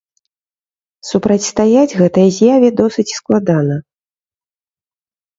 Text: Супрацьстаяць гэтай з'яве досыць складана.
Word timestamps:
Супрацьстаяць 1.09 1.97
гэтай 2.01 2.27
з'яве 2.37 2.69
досыць 2.79 3.05
складана. 3.19 3.77